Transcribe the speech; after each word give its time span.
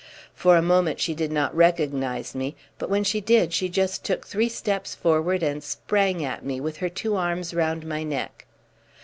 For 0.33 0.57
a 0.57 0.63
moment 0.63 0.99
she 0.99 1.13
did 1.13 1.31
not 1.31 1.55
recognise 1.55 2.33
me, 2.33 2.55
but 2.79 2.89
when 2.89 3.03
she 3.03 3.21
did 3.21 3.53
she 3.53 3.69
just 3.69 4.03
took 4.03 4.25
three 4.25 4.49
steps 4.49 4.95
forward 4.95 5.43
and 5.43 5.63
sprang 5.63 6.25
at 6.25 6.43
me, 6.43 6.59
with 6.59 6.77
her 6.77 6.89
two 6.89 7.15
arms 7.15 7.53
round 7.53 7.85
my 7.85 8.01
neck. 8.01 8.47